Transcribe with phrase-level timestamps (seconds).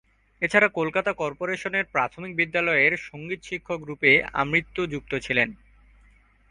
[0.41, 5.49] এছাড়া কলকাতা কর্পোরেশনের প্রাথমিক বিদ্যালয়ের সঙ্গীত শিক্ষক রূপে আমৃত্যু যুক্ত ছিলেন।